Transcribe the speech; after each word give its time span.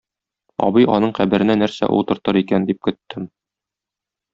Абый 0.67 0.87
аның 0.93 1.13
каберенә 1.19 1.57
нәрсә 1.61 1.93
утыртыр 2.01 2.43
икән, 2.45 2.69
дип 2.73 2.85
көттем. 2.89 3.33